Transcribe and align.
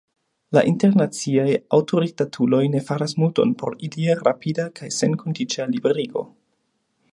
La 0.57 0.61
internaciaj 0.69 1.43
aŭtoritatuloj 1.77 2.63
ne 2.77 2.81
faras 2.89 3.13
multon 3.25 3.53
por 3.61 3.77
ilia 3.89 4.17
rapida 4.23 4.67
kaj 4.81 4.93
senkondiĉa 4.99 5.71
liberigo. 5.77 6.29